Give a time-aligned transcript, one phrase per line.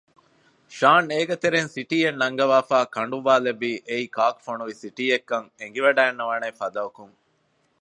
[0.77, 7.15] ޝާން އޭގެތެރޭން ސިޓީއެއް ނަންގަވާފައި ކަނޑުއްވާލެއްވީ އެއީ ކާކު ފޮނުވި ސިޓީއެއްކަން އެނގިވަޑައިގަންނަވާ ފަދައަކުން